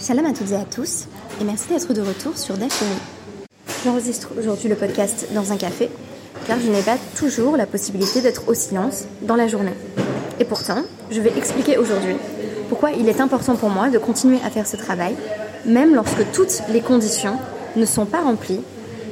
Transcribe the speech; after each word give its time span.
Shalom 0.00 0.24
à 0.24 0.32
toutes 0.32 0.50
et 0.52 0.56
à 0.56 0.64
tous, 0.64 1.08
et 1.42 1.44
merci 1.44 1.68
d'être 1.68 1.92
de 1.92 2.00
retour 2.00 2.38
sur 2.38 2.56
Dashemi. 2.56 2.90
J'enregistre 3.84 4.30
aujourd'hui 4.38 4.70
le 4.70 4.74
podcast 4.74 5.26
dans 5.34 5.52
un 5.52 5.58
café, 5.58 5.90
car 6.46 6.58
je 6.58 6.70
n'ai 6.70 6.80
pas 6.80 6.96
toujours 7.18 7.58
la 7.58 7.66
possibilité 7.66 8.22
d'être 8.22 8.48
au 8.48 8.54
silence 8.54 9.04
dans 9.20 9.36
la 9.36 9.46
journée. 9.46 9.74
Et 10.38 10.46
pourtant, 10.46 10.84
je 11.10 11.20
vais 11.20 11.36
expliquer 11.36 11.76
aujourd'hui 11.76 12.16
pourquoi 12.70 12.92
il 12.92 13.10
est 13.10 13.20
important 13.20 13.56
pour 13.56 13.68
moi 13.68 13.90
de 13.90 13.98
continuer 13.98 14.38
à 14.42 14.48
faire 14.48 14.66
ce 14.66 14.76
travail, 14.76 15.16
même 15.66 15.94
lorsque 15.94 16.32
toutes 16.32 16.62
les 16.70 16.80
conditions 16.80 17.36
ne 17.76 17.84
sont 17.84 18.06
pas 18.06 18.22
remplies 18.22 18.62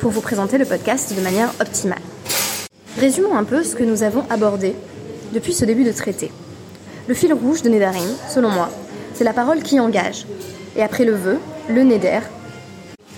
pour 0.00 0.10
vous 0.10 0.22
présenter 0.22 0.56
le 0.56 0.64
podcast 0.64 1.14
de 1.14 1.20
manière 1.20 1.52
optimale. 1.60 1.98
Résumons 2.98 3.36
un 3.36 3.44
peu 3.44 3.62
ce 3.62 3.76
que 3.76 3.84
nous 3.84 4.04
avons 4.04 4.24
abordé 4.30 4.74
depuis 5.34 5.52
ce 5.52 5.66
début 5.66 5.84
de 5.84 5.92
traité. 5.92 6.32
Le 7.08 7.14
fil 7.14 7.34
rouge 7.34 7.60
de 7.60 7.68
Nedarim, 7.68 8.08
selon 8.30 8.48
moi, 8.48 8.70
c'est 9.12 9.24
la 9.24 9.34
parole 9.34 9.62
qui 9.62 9.80
engage. 9.80 10.24
Et 10.78 10.82
après 10.82 11.04
le 11.04 11.12
vœu, 11.12 11.38
le 11.68 11.82
Neder, 11.82 12.20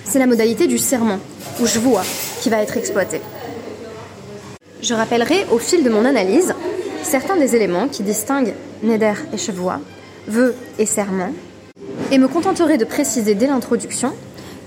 c'est 0.05 0.19
la 0.19 0.27
modalité 0.27 0.67
du 0.67 0.79
serment, 0.79 1.19
ou 1.61 1.67
vois, 1.81 2.03
qui 2.41 2.49
va 2.49 2.63
être 2.63 2.79
exploité. 2.79 3.21
Je 4.83 4.95
rappellerai 4.95 5.45
au 5.53 5.59
fil 5.59 5.85
de 5.85 5.91
mon 5.91 6.07
analyse 6.07 6.55
certains 7.03 7.37
des 7.37 7.55
éléments 7.55 7.87
qui 7.87 8.03
distinguent 8.03 8.55
Neder 8.83 9.13
et 9.35 9.37
Chevois, 9.37 9.79
vœu 10.27 10.55
et 10.79 10.87
serment, 10.87 11.33
et 12.11 12.17
me 12.17 12.29
contenterai 12.29 12.79
de 12.79 12.87
préciser 12.87 13.35
dès 13.35 13.47
l'introduction 13.47 14.15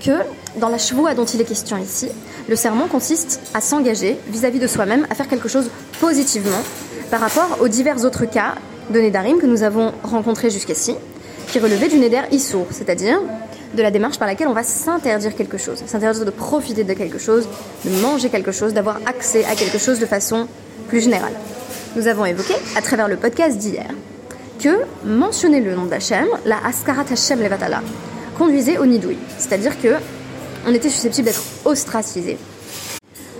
que 0.00 0.20
dans 0.60 0.68
la 0.68 0.78
chevoie 0.78 1.14
dont 1.14 1.24
il 1.24 1.40
est 1.40 1.44
question 1.44 1.76
ici, 1.78 2.08
le 2.48 2.54
serment 2.54 2.86
consiste 2.86 3.40
à 3.54 3.60
s'engager 3.60 4.16
vis-à-vis 4.28 4.60
de 4.60 4.68
soi-même 4.68 5.04
à 5.10 5.16
faire 5.16 5.26
quelque 5.26 5.48
chose 5.48 5.68
positivement 6.00 6.62
par 7.10 7.18
rapport 7.18 7.58
aux 7.60 7.66
divers 7.66 8.04
autres 8.04 8.24
cas 8.24 8.54
de 8.90 9.00
Nedarim 9.00 9.38
que 9.38 9.46
nous 9.46 9.64
avons 9.64 9.92
rencontrés 10.04 10.50
jusqu'ici, 10.50 10.94
qui 11.48 11.58
relevaient 11.58 11.88
du 11.88 11.98
Neder 11.98 12.22
Issour, 12.30 12.66
c'est-à-dire 12.70 13.20
de 13.74 13.82
la 13.82 13.90
démarche 13.90 14.18
par 14.18 14.28
laquelle 14.28 14.48
on 14.48 14.52
va 14.52 14.62
s'interdire 14.62 15.34
quelque 15.34 15.58
chose, 15.58 15.82
s'interdire 15.86 16.24
de 16.24 16.30
profiter 16.30 16.84
de 16.84 16.92
quelque 16.94 17.18
chose, 17.18 17.48
de 17.84 17.90
manger 18.00 18.28
quelque 18.28 18.52
chose, 18.52 18.72
d'avoir 18.72 18.98
accès 19.06 19.44
à 19.44 19.54
quelque 19.54 19.78
chose 19.78 19.98
de 19.98 20.06
façon 20.06 20.46
plus 20.88 21.00
générale. 21.00 21.32
Nous 21.96 22.06
avons 22.06 22.24
évoqué, 22.24 22.54
à 22.76 22.82
travers 22.82 23.08
le 23.08 23.16
podcast 23.16 23.58
d'hier, 23.58 23.88
que 24.60 24.82
mentionner 25.04 25.60
le 25.60 25.74
nom 25.74 25.86
d'Hachem, 25.86 26.26
la 26.44 26.58
Askarat 26.64 27.04
Hashem 27.10 27.40
Levatala, 27.40 27.82
conduisait 28.38 28.78
au 28.78 28.86
Nidoui, 28.86 29.16
c'est-à-dire 29.38 29.80
que 29.80 29.94
on 30.66 30.72
était 30.72 30.88
susceptible 30.88 31.26
d'être 31.26 31.42
ostracisé. 31.64 32.38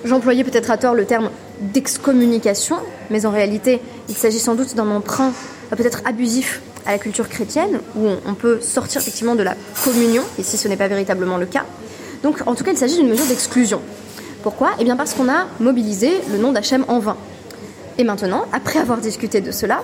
J'employais 0.04 0.44
peut-être 0.44 0.70
à 0.70 0.76
tort 0.76 0.94
le 0.94 1.06
terme 1.06 1.30
d'excommunication, 1.60 2.76
mais 3.10 3.24
en 3.24 3.30
réalité, 3.30 3.80
il 4.08 4.14
s'agit 4.14 4.38
sans 4.38 4.54
doute 4.54 4.74
d'un 4.74 4.90
emprunt 4.90 5.32
euh, 5.72 5.76
peut-être 5.76 6.02
abusif 6.04 6.60
à 6.86 6.92
la 6.92 6.98
culture 6.98 7.28
chrétienne, 7.28 7.80
où 7.96 8.08
on 8.26 8.34
peut 8.34 8.60
sortir 8.60 9.00
effectivement 9.00 9.34
de 9.34 9.42
la 9.42 9.54
communion, 9.84 10.22
et 10.38 10.42
si 10.42 10.56
ce 10.56 10.68
n'est 10.68 10.76
pas 10.76 10.88
véritablement 10.88 11.36
le 11.36 11.46
cas. 11.46 11.64
Donc 12.22 12.42
en 12.46 12.54
tout 12.54 12.64
cas, 12.64 12.72
il 12.72 12.78
s'agit 12.78 12.96
d'une 12.96 13.08
mesure 13.08 13.26
d'exclusion. 13.26 13.80
Pourquoi? 14.42 14.70
Eh 14.78 14.84
bien 14.84 14.96
parce 14.96 15.14
qu'on 15.14 15.28
a 15.28 15.46
mobilisé 15.60 16.20
le 16.30 16.38
nom 16.38 16.52
d'Hachem 16.52 16.84
en 16.88 16.98
vain. 16.98 17.16
Et 17.96 18.04
maintenant, 18.04 18.44
après 18.52 18.78
avoir 18.78 18.98
discuté 18.98 19.40
de 19.40 19.50
cela, 19.50 19.82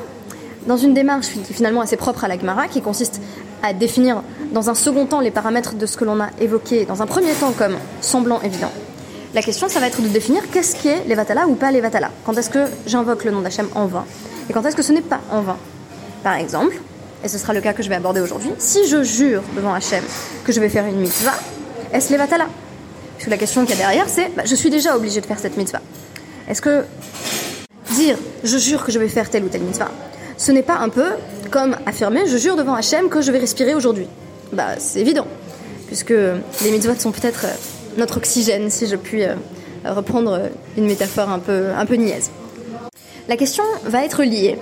dans 0.67 0.77
une 0.77 0.93
démarche 0.93 1.29
qui 1.29 1.41
est 1.41 1.55
finalement 1.55 1.81
assez 1.81 1.97
propre 1.97 2.25
à 2.25 2.29
la 2.29 2.39
Gemara, 2.39 2.69
qui 2.69 2.83
consiste 2.83 3.21
à 3.63 3.73
définir 3.73 4.23
dans 4.53 4.69
un 4.69 4.75
second 4.75 5.07
temps 5.07 5.21
les 5.21 5.31
paramètres 5.31 5.75
de 5.75 5.87
ce 5.87 5.97
que 5.97 6.05
l'on 6.05 6.21
a 6.21 6.29
évoqué 6.41 6.85
dans 6.85 7.03
un 7.03 7.07
premier 7.07 7.33
temps 7.33 7.53
comme 7.53 7.77
semblant 8.01 8.41
évident, 8.43 8.73
la 9.33 9.43
question, 9.43 9.69
ça 9.69 9.79
va 9.79 9.87
être 9.87 10.03
de 10.03 10.09
définir 10.09 10.43
qu'est-ce 10.51 10.75
qui 10.75 10.89
est 10.89 11.07
Levatala 11.07 11.47
ou 11.47 11.55
pas 11.55 11.71
Levatala. 11.71 12.11
Quand 12.27 12.37
est-ce 12.37 12.51
que 12.51 12.67
j'invoque 12.87 13.25
le 13.25 13.31
nom 13.31 13.41
d'Hachem 13.41 13.69
en 13.77 13.87
vain? 13.87 14.05
Et 14.49 14.53
quand 14.53 14.67
est-ce 14.67 14.75
que 14.75 14.83
ce 14.83 14.93
n'est 14.93 15.03
pas 15.03 15.21
en 15.31 15.41
vain? 15.41 15.57
Par 16.25 16.35
exemple, 16.35 16.75
et 17.25 17.29
ce 17.29 17.39
sera 17.39 17.53
le 17.53 17.61
cas 17.61 17.73
que 17.73 17.83
je 17.83 17.89
vais 17.89 17.95
aborder 17.95 18.21
aujourd'hui, 18.21 18.51
si 18.59 18.87
je 18.89 19.03
jure 19.03 19.43
devant 19.57 19.75
Hachem 19.75 20.03
que 20.45 20.53
je 20.53 20.61
vais 20.61 20.69
faire 20.69 20.87
une 20.87 21.01
mitzvah, 21.01 21.35
est-ce 21.93 22.13
Levatala? 22.13 22.47
Parce 23.15 23.25
que 23.25 23.31
la 23.31 23.37
question 23.37 23.63
qu'il 23.63 23.71
y 23.71 23.75
a 23.75 23.83
derrière, 23.83 24.09
c'est 24.09 24.35
bah, 24.35 24.43
je 24.47 24.55
suis 24.55 24.71
déjà 24.71 24.97
obligé 24.97 25.21
de 25.21 25.27
faire 25.27 25.39
cette 25.39 25.57
mitzvah. 25.57 25.83
Est-ce 26.49 26.63
que 26.63 26.85
dire 27.95 28.17
je 28.45 28.57
jure 28.57 28.85
que 28.85 28.93
je 28.93 28.99
vais 28.99 29.09
faire 29.09 29.29
telle 29.29 29.45
ou 29.45 29.49
telle 29.49 29.63
mitzvah, 29.63 29.91
ce 30.37 30.53
n'est 30.53 30.63
pas 30.63 30.77
un 30.77 30.89
peu 30.89 31.07
comme 31.51 31.77
affirmer 31.85 32.27
je 32.27 32.37
jure 32.37 32.57
devant 32.57 32.75
Hachem 32.75 33.09
que 33.09 33.21
je 33.21 33.31
vais 33.31 33.39
respirer 33.39 33.75
aujourd'hui? 33.75 34.07
Bah, 34.53 34.79
c'est 34.79 35.01
évident, 35.01 35.27
puisque 35.87 36.11
les 36.11 36.71
mitzvahs 36.71 36.99
sont 36.99 37.13
peut-être 37.13 37.47
notre 37.97 38.17
oxygène, 38.17 38.71
si 38.71 38.87
je 38.87 38.97
puis 38.97 39.25
euh, 39.25 39.35
reprendre 39.85 40.49
une 40.77 40.87
métaphore 40.87 41.29
un 41.29 41.39
peu, 41.39 41.67
un 41.77 41.87
peu 41.87 41.95
niaise. 41.95 42.31
La 43.29 43.37
question 43.37 43.65
va 43.85 44.05
être 44.05 44.23
liée 44.23 44.59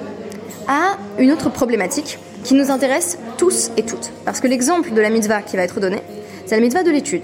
à 0.66 0.98
une 1.18 1.30
autre 1.30 1.50
problématique 1.50 2.18
qui 2.44 2.54
nous 2.54 2.70
intéresse 2.70 3.18
tous 3.36 3.70
et 3.76 3.82
toutes. 3.82 4.10
Parce 4.24 4.40
que 4.40 4.46
l'exemple 4.46 4.92
de 4.92 5.00
la 5.00 5.10
mitzvah 5.10 5.42
qui 5.42 5.56
va 5.56 5.62
être 5.62 5.80
donné, 5.80 6.02
c'est 6.46 6.54
la 6.54 6.60
mitzvah 6.60 6.82
de 6.82 6.90
l'étude. 6.90 7.22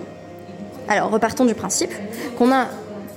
Alors, 0.89 1.11
repartons 1.11 1.45
du 1.45 1.55
principe 1.55 1.93
qu'on 2.37 2.53
a 2.53 2.67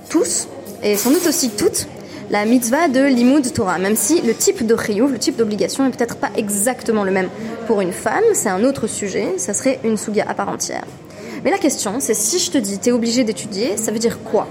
tous, 0.08 0.48
et 0.82 0.96
sans 0.96 1.10
doute 1.10 1.26
aussi 1.26 1.50
toutes, 1.50 1.86
la 2.30 2.44
mitzvah 2.44 2.88
de 2.88 3.04
l'imoud 3.04 3.52
Torah, 3.52 3.78
même 3.78 3.96
si 3.96 4.20
le 4.20 4.34
type 4.34 4.66
de 4.66 4.76
chiyuv, 4.76 5.12
le 5.12 5.18
type 5.18 5.36
d'obligation 5.36 5.86
est 5.86 5.90
peut-être 5.90 6.16
pas 6.16 6.30
exactement 6.36 7.04
le 7.04 7.10
même 7.10 7.28
pour 7.66 7.80
une 7.80 7.92
femme, 7.92 8.24
c'est 8.34 8.48
un 8.48 8.64
autre 8.64 8.86
sujet, 8.86 9.34
ça 9.38 9.54
serait 9.54 9.78
une 9.84 9.96
souga 9.96 10.24
à 10.28 10.34
part 10.34 10.48
entière. 10.48 10.84
Mais 11.44 11.50
la 11.50 11.58
question, 11.58 12.00
c'est 12.00 12.14
si 12.14 12.38
je 12.38 12.50
te 12.50 12.58
dis 12.58 12.78
tu 12.78 12.90
es 12.90 12.92
obligé 12.92 13.24
d'étudier, 13.24 13.76
ça 13.76 13.92
veut 13.92 13.98
dire 13.98 14.22
quoi? 14.22 14.46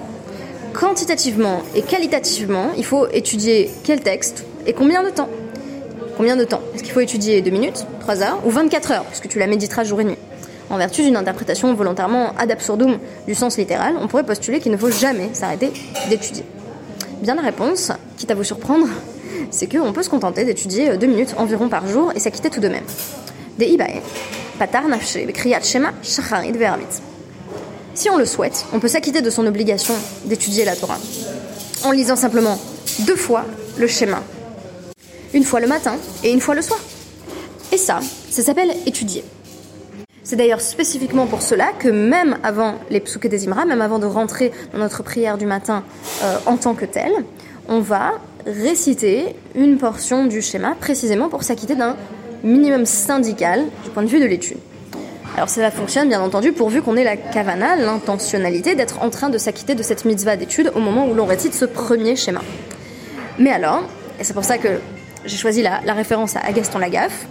Quantitativement 0.74 1.62
et 1.76 1.82
qualitativement, 1.82 2.72
il 2.78 2.86
faut 2.86 3.08
étudier 3.12 3.70
quel 3.84 4.02
texte 4.02 4.44
et 4.66 4.74
combien 4.74 5.04
de 5.04 5.10
temps? 5.10 5.30
Combien 6.18 6.36
de 6.36 6.44
temps 6.46 6.62
Est-ce 6.74 6.82
qu'il 6.82 6.92
faut 6.92 7.00
étudier 7.00 7.44
2 7.44 7.52
minutes, 7.52 7.86
3 8.00 8.24
heures 8.24 8.42
ou 8.44 8.50
24 8.50 8.92
heures, 8.92 9.06
puisque 9.06 9.28
tu 9.28 9.38
la 9.38 9.46
méditeras 9.46 9.84
jour 9.84 10.02
et 10.02 10.04
nuit 10.04 10.18
En 10.72 10.78
vertu 10.78 11.04
d'une 11.04 11.16
interprétation 11.16 11.72
volontairement 11.76 12.34
ad 12.40 12.50
absurdum 12.50 12.98
du 13.28 13.36
sens 13.36 13.58
littéral, 13.58 13.94
on 14.02 14.08
pourrait 14.08 14.26
postuler 14.26 14.60
qu'il 14.60 14.72
ne 14.72 14.78
faut 14.78 14.90
jamais 14.90 15.30
s'arrêter 15.34 15.72
d'étudier. 16.10 16.44
Bien 17.22 17.36
la 17.36 17.44
réponse, 17.44 17.92
quitte 18.18 18.32
à 18.32 18.36
vous 18.36 18.44
surprendre, 18.44 18.88
c'est 19.52 19.72
qu'on 19.72 19.94
peut 19.94 20.02
se 20.02 20.10
contenter 20.10 20.44
d'étudier 20.44 20.98
2 20.98 21.06
minutes 21.06 21.36
environ 21.38 21.70
par 21.70 21.88
jour 21.88 22.12
et 22.16 22.20
s'acquitter 22.20 22.50
tout 22.50 22.62
de 22.62 22.68
même. 22.68 22.84
Ibae, 23.60 24.02
si 27.94 28.10
on 28.10 28.18
le 28.18 28.26
souhaite, 28.26 28.66
on 28.74 28.80
peut 28.80 28.88
s'acquitter 28.88 29.22
de 29.22 29.30
son 29.30 29.46
obligation 29.46 29.94
d'étudier 30.26 30.66
la 30.66 30.76
Torah 30.76 30.98
en 31.84 31.92
lisant 31.92 32.16
simplement 32.16 32.60
deux 33.06 33.16
fois 33.16 33.46
le 33.78 33.88
schéma. 33.88 34.24
Une 35.34 35.44
fois 35.44 35.60
le 35.60 35.68
matin 35.68 35.96
et 36.24 36.32
une 36.32 36.42
fois 36.42 36.56
le 36.56 36.62
soir. 36.62 36.80
Et 37.72 37.78
ça, 37.78 38.00
ça 38.30 38.42
s'appelle 38.42 38.72
étudier. 38.86 39.24
C'est 40.24 40.36
d'ailleurs 40.36 40.62
spécifiquement 40.62 41.26
pour 41.26 41.42
cela 41.42 41.68
que 41.80 41.88
même 41.88 42.38
avant 42.44 42.76
les 42.90 43.00
psuké 43.00 43.30
des 43.30 43.48
Imra, 43.48 43.66
même 43.66 43.82
avant 43.82 44.00
de 44.00 44.06
rentrer 44.06 44.52
dans 44.74 44.80
notre 44.80 45.04
prière 45.04 45.38
du 45.38 45.46
matin 45.46 45.84
euh, 46.24 46.38
en 46.46 46.58
tant 46.58 46.74
que 46.74 46.86
telle, 46.86 47.14
on 47.70 47.80
va 47.80 48.14
réciter 48.46 49.36
une 49.56 49.78
portion 49.78 50.26
du 50.26 50.42
schéma 50.42 50.76
précisément 50.80 51.30
pour 51.30 51.44
s'acquitter 51.44 51.76
d'un 51.76 51.96
minimum 52.44 52.86
syndical 52.86 53.66
du 53.84 53.90
point 53.90 54.04
de 54.04 54.08
vue 54.08 54.20
de 54.20 54.26
l'étude. 54.26 54.58
Alors 55.36 55.50
cela 55.50 55.70
fonctionne 55.70 56.10
bien 56.10 56.22
entendu 56.22 56.52
pourvu 56.52 56.82
qu'on 56.82 56.98
ait 56.98 57.04
la 57.04 57.16
kavana, 57.16 57.76
l'intentionnalité 57.76 58.76
d'être 58.76 59.04
en 59.04 59.10
train 59.10 59.30
de 59.30 59.38
s'acquitter 59.38 59.76
de 59.76 59.84
cette 59.84 60.04
mitzvah 60.04 60.36
d'étude 60.36 60.72
au 60.76 60.80
moment 60.80 61.08
où 61.08 61.14
l'on 61.14 61.26
récite 61.26 61.54
ce 61.54 61.66
premier 61.66 62.16
schéma. 62.16 62.42
Mais 63.38 63.52
alors, 63.52 63.84
et 64.20 64.24
c'est 64.24 64.34
pour 64.34 64.46
ça 64.46 64.58
que 64.58 64.80
j'ai 65.28 65.38
choisi 65.38 65.62
la, 65.62 65.82
la, 65.86 65.94
référence 65.94 66.36
à 66.36 66.52
Gaston 66.52 66.80
Lagaffe, 66.80 67.26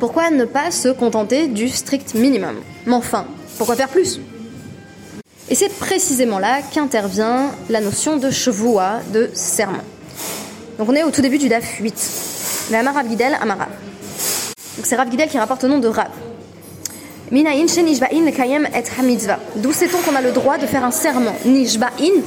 pourquoi 0.00 0.30
ne 0.30 0.44
pas 0.44 0.70
se 0.70 0.88
contenter 0.88 1.46
du 1.46 1.68
strict 1.68 2.14
minimum? 2.14 2.56
Mais 2.86 2.94
enfin, 2.94 3.26
pourquoi 3.56 3.76
faire 3.76 3.88
plus? 3.88 4.20
Et 5.48 5.54
c'est 5.54 5.72
précisément 5.72 6.38
là 6.38 6.60
qu'intervient 6.62 7.50
la 7.70 7.80
notion 7.80 8.16
de 8.16 8.30
chevoua, 8.30 9.00
de 9.12 9.30
serment. 9.32 9.84
Donc 10.78 10.88
on 10.88 10.94
est 10.94 11.04
au 11.04 11.10
tout 11.10 11.22
début 11.22 11.38
du 11.38 11.48
DAF 11.48 11.78
8. 11.80 12.70
Le 12.72 12.76
Amarav 12.76 13.08
Gidel, 13.08 13.36
Amarav. 13.40 13.68
Donc 14.76 14.84
c'est 14.84 14.96
Rav 14.96 15.10
Gidel 15.10 15.28
qui 15.28 15.38
rapporte 15.38 15.64
au 15.64 15.68
nom 15.68 15.78
de 15.78 15.88
Rav. 15.88 16.10
Nishba'in 17.30 18.26
et. 18.26 18.80
D'où 19.56 19.72
sait-on 19.72 19.98
qu'on 19.98 20.16
a 20.16 20.20
le 20.20 20.32
droit 20.32 20.58
de 20.58 20.66
faire 20.66 20.84
un 20.84 20.90
serment, 20.90 21.34
nishba'in, 21.44 22.22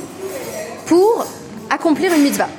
pour 0.86 1.26
accomplir 1.70 2.14
une 2.14 2.24
mitzvah? 2.24 2.50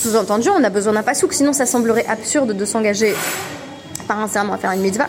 Sous-entendu, 0.00 0.48
on 0.48 0.62
a 0.62 0.70
besoin 0.70 0.92
d'un 0.92 1.02
pasouk, 1.02 1.32
sinon 1.32 1.52
ça 1.52 1.66
semblerait 1.66 2.06
absurde 2.06 2.52
de 2.52 2.64
s'engager 2.64 3.16
par 4.06 4.20
un 4.20 4.28
serment 4.28 4.52
à 4.52 4.56
faire 4.56 4.70
une 4.70 4.80
mitzvah, 4.80 5.08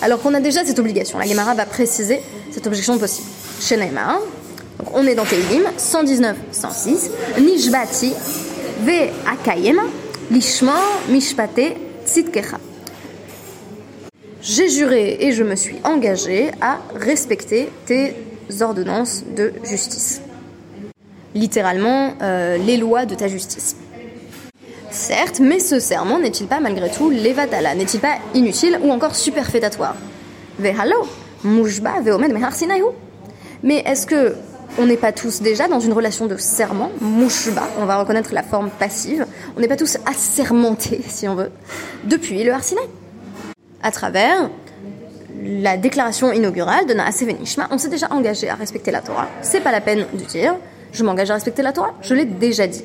alors 0.00 0.22
qu'on 0.22 0.32
a 0.32 0.38
déjà 0.38 0.64
cette 0.64 0.78
obligation. 0.78 1.18
La 1.18 1.26
Gemara 1.26 1.54
va 1.54 1.66
préciser 1.66 2.20
cette 2.52 2.64
obligation 2.68 2.96
possible. 2.98 3.26
Chez 3.60 3.76
donc 3.76 4.94
on 4.94 5.04
est 5.08 5.16
dans 5.16 5.24
Teilim, 5.24 5.64
119, 5.76 6.36
106, 6.52 7.10
Nishbati, 7.40 8.12
Ve 8.84 9.10
Akayem, 9.28 9.80
Lishma, 10.30 10.76
Mishpate, 11.08 11.76
Tzitkecha 12.06 12.58
j'ai 14.40 14.68
juré 14.68 15.16
et 15.18 15.32
je 15.32 15.42
me 15.42 15.56
suis 15.56 15.78
engagé 15.82 16.52
à 16.60 16.78
respecter 16.94 17.70
tes 17.86 18.14
ordonnances 18.60 19.24
de 19.36 19.52
justice. 19.64 20.22
Littéralement, 21.34 22.14
euh, 22.22 22.56
les 22.56 22.76
lois 22.76 23.04
de 23.04 23.16
ta 23.16 23.26
justice. 23.26 23.74
Certes, 24.98 25.38
mais 25.38 25.60
ce 25.60 25.78
serment 25.78 26.18
n'est-il 26.18 26.48
pas 26.48 26.58
malgré 26.58 26.90
tout 26.90 27.08
levatala, 27.08 27.76
n'est-il 27.76 28.00
pas 28.00 28.16
inutile 28.34 28.80
ou 28.82 28.90
encore 28.90 29.14
superfétatoire 29.14 29.94
Vehalo, 30.58 31.06
Mais 33.62 33.76
est-ce 33.86 34.06
que 34.08 34.34
on 34.76 34.86
n'est 34.86 34.96
pas 34.96 35.12
tous 35.12 35.40
déjà 35.40 35.68
dans 35.68 35.78
une 35.78 35.92
relation 35.92 36.26
de 36.26 36.36
serment, 36.36 36.90
mouchba, 37.00 37.62
on 37.78 37.86
va 37.86 37.98
reconnaître 37.98 38.34
la 38.34 38.42
forme 38.42 38.70
passive, 38.70 39.24
on 39.56 39.60
n'est 39.60 39.68
pas 39.68 39.76
tous 39.76 39.98
assermentés, 40.04 41.00
si 41.06 41.28
on 41.28 41.36
veut, 41.36 41.52
depuis 42.04 42.42
le 42.42 42.52
Harsinaï. 42.52 42.84
À 43.84 43.92
travers 43.92 44.50
la 45.40 45.76
déclaration 45.76 46.32
inaugurale 46.32 46.86
de 46.86 46.94
Naase 46.94 47.22
Venishma, 47.22 47.68
on 47.70 47.78
s'est 47.78 47.88
déjà 47.88 48.08
engagé 48.10 48.50
à 48.50 48.56
respecter 48.56 48.90
la 48.90 49.00
Torah. 49.00 49.28
C'est 49.42 49.60
pas 49.60 49.70
la 49.70 49.80
peine 49.80 50.06
de 50.12 50.24
dire 50.24 50.56
je 50.90 51.04
m'engage 51.04 51.30
à 51.30 51.34
respecter 51.34 51.62
la 51.62 51.72
Torah, 51.72 51.94
je 52.02 52.14
l'ai 52.14 52.24
déjà 52.24 52.66
dit. 52.66 52.82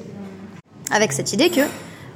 Avec 0.91 1.11
cette 1.11 1.33
idée 1.33 1.49
que 1.49 1.61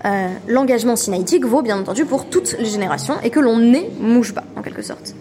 euh, 0.05 0.27
l'engagement 0.47 0.95
sinaïtique 0.95 1.45
vaut 1.45 1.61
bien 1.61 1.79
entendu 1.79 2.05
pour 2.05 2.29
toutes 2.29 2.55
les 2.59 2.65
générations 2.65 3.15
et 3.23 3.29
que 3.29 3.39
l'on 3.39 3.73
est 3.73 3.89
mouchba 3.99 4.43
en 4.55 4.61
quelque 4.61 4.81
sorte. 4.81 5.15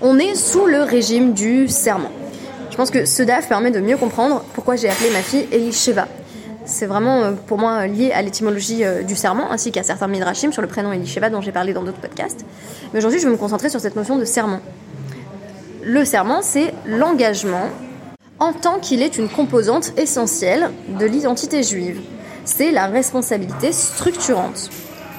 On 0.00 0.18
est 0.18 0.34
sous 0.34 0.66
le 0.66 0.82
régime 0.82 1.34
du 1.34 1.68
serment. 1.68 2.10
Je 2.70 2.76
pense 2.76 2.90
que 2.90 3.04
ce 3.04 3.22
DAF 3.22 3.48
permet 3.48 3.70
de 3.70 3.80
mieux 3.80 3.96
comprendre 3.96 4.42
pourquoi 4.54 4.76
j'ai 4.76 4.88
appelé 4.88 5.10
ma 5.10 5.20
fille 5.20 5.46
Elisheva. 5.52 6.08
C'est 6.64 6.86
vraiment 6.86 7.22
euh, 7.22 7.32
pour 7.32 7.58
moi 7.58 7.86
lié 7.86 8.12
à 8.12 8.22
l'étymologie 8.22 8.84
euh, 8.84 9.02
du 9.02 9.16
serment 9.16 9.50
ainsi 9.50 9.72
qu'à 9.72 9.82
certains 9.82 10.06
midrashim 10.06 10.52
sur 10.52 10.62
le 10.62 10.68
prénom 10.68 10.92
Elisheva 10.92 11.28
dont 11.28 11.40
j'ai 11.40 11.52
parlé 11.52 11.72
dans 11.72 11.82
d'autres 11.82 12.00
podcasts. 12.00 12.44
Mais 12.92 12.98
aujourd'hui, 12.98 13.20
je 13.20 13.26
vais 13.26 13.32
me 13.32 13.38
concentrer 13.38 13.68
sur 13.68 13.80
cette 13.80 13.96
notion 13.96 14.16
de 14.16 14.24
serment. 14.24 14.60
Le 15.82 16.04
serment, 16.04 16.40
c'est 16.42 16.72
l'engagement 16.86 17.68
en 18.38 18.52
tant 18.52 18.78
qu'il 18.78 19.02
est 19.02 19.18
une 19.18 19.28
composante 19.28 19.92
essentielle 19.98 20.70
de 20.98 21.04
l'identité 21.04 21.62
juive. 21.62 22.00
C'est 22.56 22.72
la 22.72 22.86
responsabilité 22.86 23.70
structurante. 23.70 24.70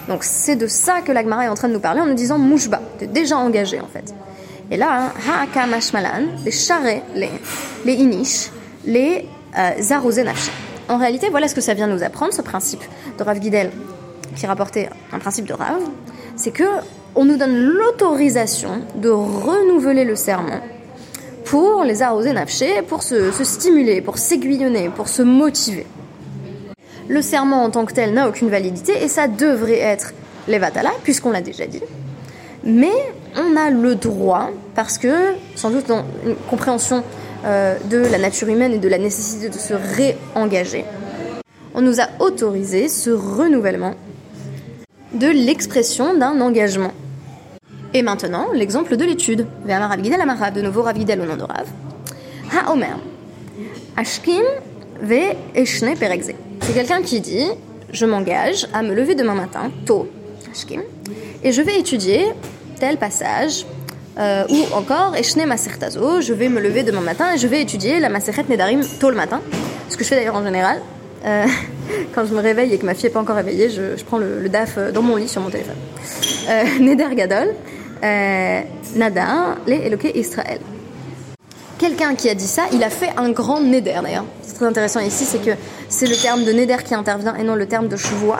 Donc 0.09 0.23
c'est 0.25 0.57
de 0.57 0.67
ça 0.67 0.99
que 1.01 1.13
l'Agmara 1.13 1.45
est 1.45 1.47
en 1.47 1.55
train 1.55 1.69
de 1.69 1.73
nous 1.73 1.79
parler 1.79 2.01
en 2.01 2.05
nous 2.05 2.13
disant 2.13 2.37
mouchba, 2.37 2.81
de 2.99 3.05
déjà 3.05 3.37
engagé 3.37 3.79
en 3.79 3.87
fait. 3.87 4.13
Et 4.69 4.75
là, 4.75 5.13
ha'aka 5.29 5.65
mashmalan, 5.65 6.25
les 6.43 6.51
charrets, 6.51 7.03
les, 7.15 7.93
inish, 7.93 8.51
les 8.85 9.25
euh, 9.57 10.41
En 10.89 10.97
réalité, 10.97 11.29
voilà 11.29 11.47
ce 11.47 11.55
que 11.55 11.61
ça 11.61 11.73
vient 11.73 11.87
nous 11.87 12.03
apprendre, 12.03 12.33
ce 12.33 12.41
principe 12.41 12.83
de 13.17 13.23
Rav 13.23 13.41
Gidel, 13.41 13.71
qui 14.35 14.45
rapportait 14.45 14.89
un 15.13 15.19
principe 15.19 15.45
de 15.45 15.53
Rav, 15.53 15.81
c'est 16.35 16.51
que 16.51 16.65
on 17.15 17.23
nous 17.23 17.37
donne 17.37 17.55
l'autorisation 17.55 18.81
de 18.95 19.09
renouveler 19.09 20.03
le 20.03 20.17
serment 20.17 20.61
pour 21.45 21.83
les 21.83 22.01
arroser 22.01 22.33
nafché, 22.33 22.81
pour 22.81 23.03
se, 23.03 23.31
se 23.31 23.43
stimuler, 23.45 24.01
pour 24.01 24.17
s'aiguillonner, 24.17 24.89
pour 24.89 25.07
se 25.07 25.21
motiver. 25.21 25.87
Le 27.09 27.21
serment 27.21 27.63
en 27.63 27.69
tant 27.69 27.85
que 27.85 27.93
tel 27.93 28.13
n'a 28.13 28.27
aucune 28.27 28.49
validité 28.49 29.03
et 29.03 29.07
ça 29.07 29.27
devrait 29.27 29.79
être 29.79 30.13
les 30.47 30.59
vatala, 30.59 30.91
puisqu'on 31.03 31.31
l'a 31.31 31.41
déjà 31.41 31.65
dit. 31.65 31.81
Mais 32.63 32.91
on 33.35 33.55
a 33.55 33.69
le 33.69 33.95
droit, 33.95 34.49
parce 34.75 34.97
que, 34.97 35.33
sans 35.55 35.69
doute 35.71 35.87
dans 35.87 36.03
une 36.25 36.35
compréhension 36.49 37.03
euh, 37.45 37.75
de 37.89 37.97
la 37.97 38.17
nature 38.17 38.49
humaine 38.49 38.73
et 38.73 38.77
de 38.77 38.87
la 38.87 38.97
nécessité 38.97 39.49
de 39.49 39.57
se 39.57 39.73
réengager, 39.73 40.85
on 41.73 41.81
nous 41.81 41.99
a 42.01 42.07
autorisé 42.19 42.87
ce 42.87 43.09
renouvellement 43.09 43.95
de 45.13 45.27
l'expression 45.27 46.17
d'un 46.17 46.39
engagement. 46.41 46.91
Et 47.93 48.03
maintenant, 48.03 48.47
l'exemple 48.53 48.95
de 48.95 49.03
l'étude. 49.05 49.45
de 49.65 50.61
nouveau 50.61 50.83
Ravidel 50.83 51.21
au 51.21 51.25
nom 51.25 51.35
de 51.35 51.43
Rav. 51.43 51.67
Ha. 52.53 52.73
Ashkim 53.97 54.43
ve. 55.01 55.35
C'est 56.61 56.73
quelqu'un 56.73 57.01
qui 57.01 57.19
dit 57.21 57.47
Je 57.91 58.05
m'engage 58.05 58.67
à 58.73 58.81
me 58.81 58.93
lever 58.93 59.15
demain 59.15 59.35
matin, 59.35 59.71
tôt, 59.85 60.07
et 61.43 61.51
je 61.51 61.61
vais 61.61 61.79
étudier 61.79 62.25
tel 62.79 62.97
passage, 62.97 63.65
euh, 64.19 64.43
ou 64.49 64.75
encore, 64.75 65.15
Masertazo, 65.47 66.21
je 66.21 66.33
vais 66.33 66.49
me 66.49 66.59
lever 66.59 66.83
demain 66.83 67.01
matin 67.01 67.33
et 67.33 67.37
je 67.37 67.47
vais 67.47 67.61
étudier 67.61 67.99
la 67.99 68.09
Maseret 68.09 68.45
Nedarim 68.49 68.81
tôt 68.99 69.09
le 69.09 69.15
matin, 69.15 69.41
ce 69.89 69.97
que 69.97 70.03
je 70.03 70.09
fais 70.09 70.15
d'ailleurs 70.15 70.35
en 70.35 70.43
général. 70.43 70.81
Euh, 71.25 71.45
quand 72.15 72.25
je 72.25 72.33
me 72.33 72.41
réveille 72.41 72.73
et 72.73 72.77
que 72.77 72.85
ma 72.85 72.93
fille 72.93 73.05
n'est 73.05 73.11
pas 73.11 73.21
encore 73.21 73.35
réveillée, 73.35 73.69
je, 73.69 74.03
prends 74.03 74.17
le, 74.17 74.47
DAF 74.49 74.77
dans 74.93 75.01
mon 75.01 75.15
lit 75.15 75.29
sur 75.29 75.41
mon 75.41 75.49
téléphone. 75.49 75.77
Euh, 76.49 76.63
Neder 76.79 77.15
Gadol, 77.15 77.53
euh, 78.03 78.61
Nada, 78.95 79.55
les 79.67 79.77
Eloqué 79.77 80.17
Israël. 80.19 80.59
Quelqu'un 81.77 82.13
qui 82.13 82.29
a 82.29 82.35
dit 82.35 82.47
ça, 82.47 82.63
il 82.73 82.83
a 82.83 82.89
fait 82.89 83.09
un 83.17 83.31
grand 83.31 83.61
Neder 83.61 83.99
d'ailleurs. 84.03 84.25
Très 84.55 84.65
intéressant 84.65 84.99
ici, 84.99 85.25
c'est 85.25 85.43
que 85.43 85.51
c'est 85.89 86.07
le 86.07 86.15
terme 86.15 86.43
de 86.43 86.51
Neder 86.51 86.77
qui 86.85 86.93
intervient 86.93 87.35
et 87.35 87.43
non 87.43 87.55
le 87.55 87.65
terme 87.65 87.87
de 87.87 87.95
Chevois 87.95 88.37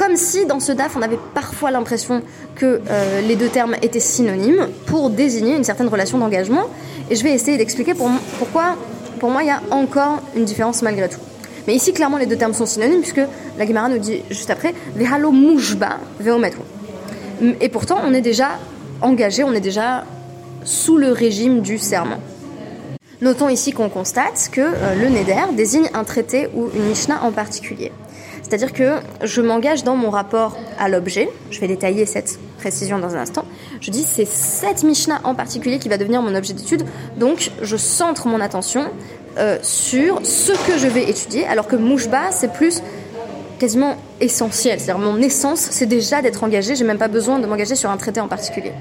comme 0.00 0.16
si 0.16 0.46
dans 0.46 0.60
ce 0.60 0.72
DAF 0.72 0.96
on 0.96 1.02
avait 1.02 1.18
parfois 1.34 1.70
l'impression 1.70 2.22
que 2.54 2.80
euh, 2.90 3.20
les 3.20 3.36
deux 3.36 3.48
termes 3.48 3.74
étaient 3.82 4.00
synonymes 4.00 4.68
pour 4.86 5.10
désigner 5.10 5.54
une 5.56 5.64
certaine 5.64 5.88
relation 5.88 6.16
d'engagement. 6.16 6.64
Et 7.10 7.16
je 7.16 7.22
vais 7.22 7.32
essayer 7.32 7.58
d'expliquer 7.58 7.92
pourquoi, 8.38 8.76
pour 9.18 9.30
moi, 9.30 9.42
il 9.42 9.48
y 9.48 9.50
a 9.50 9.60
encore 9.70 10.22
une 10.34 10.44
différence 10.44 10.80
malgré 10.80 11.08
tout. 11.08 11.20
Mais 11.66 11.74
ici, 11.74 11.92
clairement, 11.92 12.16
les 12.16 12.24
deux 12.24 12.36
termes 12.36 12.54
sont 12.54 12.64
synonymes, 12.64 13.00
puisque 13.00 13.20
la 13.58 13.66
Guimara 13.66 13.90
nous 13.90 13.98
dit 13.98 14.22
juste 14.30 14.48
après 14.48 14.74
Vehalo 14.96 15.32
mujba 15.32 15.98
Et 17.60 17.68
pourtant, 17.68 17.98
on 18.02 18.14
est 18.14 18.22
déjà 18.22 18.52
engagé, 19.02 19.44
on 19.44 19.52
est 19.52 19.60
déjà 19.60 20.04
sous 20.64 20.96
le 20.96 21.12
régime 21.12 21.60
du 21.60 21.76
serment. 21.76 22.20
Notons 23.22 23.50
ici 23.50 23.72
qu'on 23.72 23.90
constate 23.90 24.48
que 24.50 24.62
euh, 24.62 24.94
le 24.94 25.10
Neder 25.10 25.52
désigne 25.54 25.90
un 25.92 26.04
traité 26.04 26.48
ou 26.54 26.70
une 26.74 26.84
Mishnah 26.84 27.22
en 27.22 27.32
particulier. 27.32 27.92
C'est-à-dire 28.42 28.72
que 28.72 28.96
je 29.22 29.42
m'engage 29.42 29.84
dans 29.84 29.94
mon 29.94 30.08
rapport 30.08 30.56
à 30.78 30.88
l'objet, 30.88 31.28
je 31.50 31.60
vais 31.60 31.68
détailler 31.68 32.06
cette 32.06 32.38
précision 32.58 32.98
dans 32.98 33.14
un 33.14 33.20
instant, 33.20 33.44
je 33.80 33.90
dis 33.90 34.04
c'est 34.04 34.26
cette 34.26 34.84
Mishnah 34.84 35.20
en 35.24 35.34
particulier 35.34 35.78
qui 35.78 35.90
va 35.90 35.98
devenir 35.98 36.22
mon 36.22 36.34
objet 36.34 36.54
d'étude, 36.54 36.84
donc 37.18 37.50
je 37.60 37.76
centre 37.76 38.26
mon 38.26 38.40
attention 38.40 38.86
euh, 39.38 39.58
sur 39.62 40.20
ce 40.24 40.52
que 40.52 40.78
je 40.78 40.88
vais 40.88 41.08
étudier, 41.08 41.46
alors 41.46 41.68
que 41.68 41.76
Mouchba 41.76 42.32
c'est 42.32 42.52
plus 42.52 42.82
quasiment 43.58 43.96
essentiel, 44.20 44.80
c'est-à-dire 44.80 45.04
mon 45.04 45.20
essence 45.20 45.68
c'est 45.70 45.86
déjà 45.86 46.22
d'être 46.22 46.42
engagé, 46.42 46.74
j'ai 46.74 46.84
même 46.84 46.98
pas 46.98 47.08
besoin 47.08 47.38
de 47.38 47.46
m'engager 47.46 47.76
sur 47.76 47.90
un 47.90 47.98
traité 47.98 48.20
en 48.20 48.28
particulier. 48.28 48.72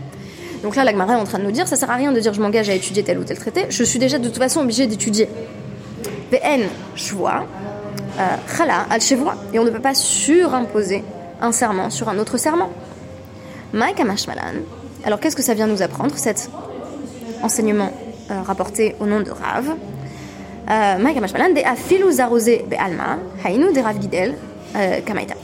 Donc 0.64 0.76
là, 0.76 0.84
l'Agmara 0.84 1.14
est 1.14 1.22
en 1.22 1.24
train 1.24 1.40
de 1.40 1.44
nous 1.44 1.52
dire, 1.52 1.68
ça 1.68 1.76
sert 1.76 1.90
à 1.90 1.96
rien 1.96 2.12
de 2.12 2.20
dire 2.20 2.34
je 2.34 2.42
m'engage 2.42 2.70
à 2.70 2.74
étudier 2.74 3.04
tel 3.04 3.18
ou 3.20 3.24
tel 3.24 3.38
traité, 3.38 3.66
je 3.70 3.84
suis 3.84 4.00
déjà 4.00 4.20
de 4.20 4.28
toute 4.28 4.38
façon 4.38 4.62
obligé 4.62 4.88
d'étudier. 4.88 5.30
VN, 6.32 6.68
vois 7.14 7.46
chala 8.58 8.86
al 8.90 9.00
et 9.54 9.60
on 9.60 9.64
ne 9.64 9.70
peut 9.70 9.80
pas 9.80 9.94
surimposer 9.94 11.04
un 11.42 11.52
serment 11.52 11.90
sur 11.90 12.10
un 12.10 12.20
autre 12.20 12.38
serment. 12.38 12.70
Maïka 13.72 14.04
Mashmalan. 14.04 14.64
Alors 15.06 15.20
qu'est-ce 15.20 15.36
que 15.36 15.44
ça 15.44 15.54
vient 15.54 15.68
nous 15.68 15.82
apprendre, 15.82 16.18
cet 16.18 16.50
enseignement 17.42 17.92
euh, 18.32 18.42
rapporté 18.42 18.96
au 19.00 19.06
nom 19.06 19.22
de 19.22 19.32
Rav? 19.32 19.76
Maïka 21.02 21.22
Mashmalan 21.22 21.54
de 21.54 21.62
afilu 21.66 22.12
zarosé 22.12 22.66
alma 22.78 23.18
hainu 23.46 23.72
de 23.74 23.80
Rav 23.80 24.00
Gidel 24.02 24.36
euh, 24.76 25.00
kamaita. 25.02 25.36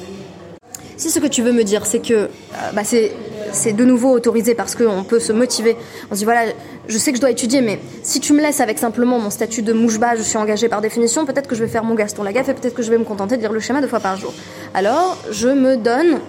Si 0.97 1.09
ce 1.09 1.19
que 1.19 1.27
tu 1.27 1.41
veux 1.41 1.51
me 1.51 1.63
dire, 1.63 1.85
c'est 1.85 1.99
que 1.99 2.13
euh, 2.13 2.27
bah, 2.73 2.83
c'est 2.83 3.11
c'est 3.55 3.73
de 3.73 3.85
nouveau 3.85 4.11
autorisé 4.11 4.53
parce 4.53 4.75
qu'on 4.75 5.03
peut 5.03 5.19
se 5.19 5.33
motiver. 5.33 5.75
On 6.11 6.13
se 6.13 6.19
dit 6.19 6.25
voilà, 6.25 6.51
je 6.87 6.97
sais 6.97 7.11
que 7.11 7.17
je 7.17 7.21
dois 7.21 7.31
étudier, 7.31 7.61
mais 7.61 7.79
si 8.03 8.19
tu 8.19 8.33
me 8.33 8.41
laisses 8.41 8.59
avec 8.59 8.77
simplement 8.77 9.19
mon 9.19 9.29
statut 9.29 9.61
de 9.61 9.73
mouchba, 9.73 10.15
je 10.15 10.21
suis 10.21 10.37
engagé 10.37 10.69
par 10.69 10.81
définition, 10.81 11.25
peut-être 11.25 11.47
que 11.47 11.55
je 11.55 11.63
vais 11.63 11.69
faire 11.69 11.83
mon 11.83 11.95
Gaston 11.95 12.23
Lagaffe 12.23 12.49
et 12.49 12.53
peut-être 12.53 12.75
que 12.75 12.83
je 12.83 12.91
vais 12.91 12.97
me 12.97 13.03
contenter 13.03 13.37
de 13.37 13.41
lire 13.41 13.53
le 13.53 13.59
schéma 13.59 13.81
deux 13.81 13.87
fois 13.87 13.99
par 13.99 14.17
jour. 14.17 14.33
Alors, 14.73 15.17
je 15.31 15.47
me 15.47 15.77
donne 15.77 16.19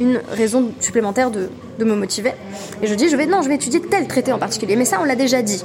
une 0.00 0.20
raison 0.30 0.72
supplémentaire 0.80 1.30
de, 1.30 1.48
me 1.78 1.94
motiver. 1.94 2.32
Et 2.82 2.86
je 2.86 2.94
dis, 2.94 3.08
je 3.08 3.16
vais, 3.16 3.26
non, 3.26 3.42
je 3.42 3.48
vais 3.48 3.54
étudier 3.54 3.80
tel 3.80 4.06
traité 4.06 4.32
en 4.32 4.38
particulier. 4.38 4.76
Mais 4.76 4.84
ça, 4.84 4.98
on 5.00 5.04
l'a 5.04 5.14
déjà 5.14 5.42
dit. 5.42 5.62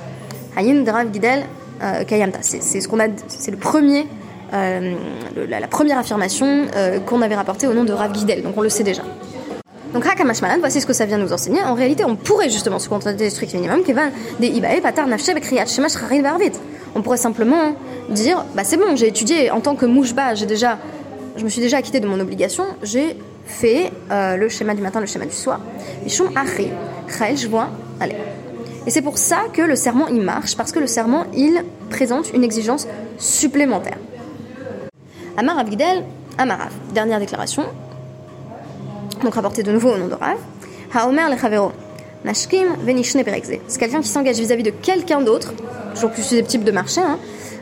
Hayin 0.55 0.84
Drav 0.84 1.12
Gidel 1.12 1.46
euh. 1.81 2.03
C'est 2.41 2.81
ce 2.81 2.88
qu'on 2.88 3.00
a, 3.00 3.08
c'est 3.27 3.51
le 3.51 3.58
premier, 3.58 4.05
euh, 4.53 4.93
la, 5.50 5.67
première 5.67 5.98
affirmation 5.98 6.67
euh, 6.75 7.00
qu'on 7.00 7.22
avait 7.22 7.36
rapportée 7.36 7.67
au 7.67 7.74
nom 7.74 7.84
de 7.84 7.93
Rav 7.93 8.13
Gidel. 8.13 8.43
Donc 8.43 8.55
on 8.58 8.62
le 8.62 8.70
sait 8.70 8.84
déjà. 8.84 9.03
Donc 9.93 10.05
Hakamashmalan, 10.05 10.60
voici 10.60 10.79
ce 10.79 10.86
que 10.86 10.93
ça 10.93 11.05
vient 11.05 11.17
nous 11.17 11.33
enseigner. 11.33 11.62
En 11.63 11.74
réalité, 11.74 12.05
on 12.05 12.15
pourrait 12.15 12.50
justement 12.50 12.79
se 12.79 12.88
contenter 12.88 13.25
du 13.25 13.29
strict 13.29 13.53
minimum 13.53 13.83
qui 13.83 13.91
va 13.93 14.03
des 14.39 14.62
Patar. 14.81 15.07
On 16.95 17.01
pourrait 17.01 17.17
simplement 17.17 17.75
dire, 18.10 18.45
bah 18.55 18.63
c'est 18.63 18.77
bon, 18.77 18.95
j'ai 18.95 19.07
étudié 19.07 19.51
en 19.51 19.60
tant 19.60 19.75
que 19.75 19.86
mouchba, 19.86 20.36
j'ai 20.36 20.45
déjà, 20.45 20.77
je 21.36 21.43
me 21.43 21.50
suis 21.50 21.62
déjà 21.62 21.77
acquitté 21.77 22.00
de 22.00 22.07
mon 22.07 22.19
obligation, 22.19 22.65
j'ai 22.83 23.17
fait 23.45 23.91
euh, 24.12 24.38
le 24.38 24.50
schéma 24.50 24.74
du 24.75 24.81
matin, 24.81 25.00
le 25.00 25.05
schéma 25.05 25.25
du 25.25 25.36
soir. 25.36 25.60
Je 26.07 27.48
vois, 27.48 27.69
allez. 28.00 28.15
Et 28.88 28.89
c'est 28.89 29.01
pour 29.01 29.17
ça 29.17 29.43
que 29.53 29.62
le 29.62 29.75
serment 29.75 30.07
il 30.07 30.21
marche, 30.21 30.55
parce 30.55 30.71
que 30.71 30.79
le 30.79 30.88
serment 30.88 31.25
il 31.33 31.63
présente 31.89 32.31
une 32.33 32.43
exigence 32.43 32.88
supplémentaire. 33.17 33.98
Amar 35.38 35.60
Abgidel, 35.60 36.03
Amarav, 36.38 36.71
dernière 36.93 37.19
déclaration, 37.19 37.63
donc 39.24 39.36
rapporté 39.36 39.63
de 39.63 39.72
nouveau 39.72 39.92
au 39.92 39.98
nom 39.98 40.08
de 40.08 40.16
Rav. 40.16 40.38
Haomer 40.94 41.24
le 41.30 41.72
Nashkim 42.24 42.68
venishne 42.84 43.24
C'est 43.68 43.80
quelqu'un 43.80 44.01
qui 44.01 44.08
s'engage 44.08 44.38
vis-à-vis 44.38 44.63
de 44.63 44.70
quelqu'un 44.70 45.22
d'autre, 45.22 45.54
toujours 45.96 46.12
plus 46.12 46.22
susceptible 46.22 46.63
de 46.63 46.72
marcher, 46.72 47.01
hein. 47.01 47.18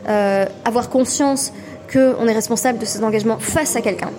euh, 0.08 0.44
avoir 0.64 0.90
conscience 0.90 1.52
qu'on 1.90 2.26
est 2.26 2.32
responsable 2.32 2.78
de 2.78 2.84
ses 2.84 3.02
engagements 3.02 3.38
face 3.38 3.74
à 3.76 3.80
quelqu'un. 3.80 4.10